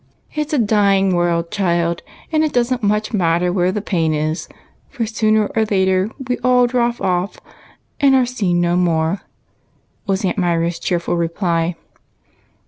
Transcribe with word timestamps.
"It's 0.33 0.51
a 0.51 0.57
dying 0.57 1.13
world, 1.13 1.51
child, 1.51 2.01
and 2.31 2.43
it 2.43 2.53
don't 2.53 2.81
much 2.81 3.13
matter 3.13 3.53
where 3.53 3.71
the 3.71 3.83
pain 3.83 4.15
is, 4.15 4.49
for 4.89 5.05
sooner 5.05 5.45
or 5.55 5.63
later 5.65 6.09
we 6.27 6.39
all 6.39 6.65
drop 6.65 6.99
off 6.99 7.39
and 7.99 8.15
are 8.15 8.25
seen 8.25 8.59
no 8.59 8.75
more," 8.75 9.21
was 10.07 10.25
Aunt 10.25 10.39
Myra's 10.39 10.79
cheerful 10.79 11.17
reply. 11.17 11.75